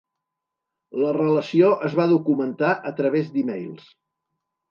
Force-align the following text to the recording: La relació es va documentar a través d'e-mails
La 1.01 1.11
relació 1.17 1.67
es 1.89 1.97
va 2.01 2.07
documentar 2.13 2.71
a 2.93 2.93
través 3.01 3.31
d'e-mails 3.35 3.87